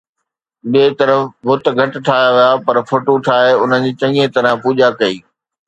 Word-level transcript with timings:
ٻئي 0.71 0.87
طرف 0.99 1.19
بت 1.45 1.65
گهٽ 1.77 1.93
ٺاهيا 2.05 2.29
ويا، 2.35 2.49
پر 2.65 2.75
فوٽو 2.89 3.13
ٺاهي 3.27 3.51
انهن 3.61 3.81
جي 3.87 3.91
چڱيءَ 4.01 4.33
طرح 4.35 4.51
پوڄا 4.63 4.89
ڪئي 5.01 5.17